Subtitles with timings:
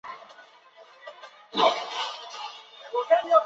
[1.51, 3.33] 刘明利。